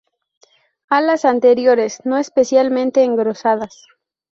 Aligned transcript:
Alas 0.89 1.25
anteriores 1.25 1.93
no 2.09 2.17
especialmente 2.17 3.03
engrosadas. 3.03 3.75